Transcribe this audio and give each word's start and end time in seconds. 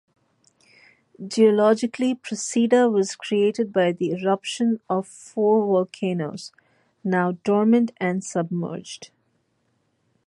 Geologically, 1.27 2.15
Procida 2.15 2.89
was 2.91 3.15
created 3.15 3.71
by 3.71 3.91
the 3.91 4.09
eruption 4.13 4.79
of 4.89 5.07
four 5.07 5.63
volcanoes, 5.63 6.51
now 7.03 7.33
dormant 7.43 7.91
and 7.99 8.23
submerged. 8.23 9.11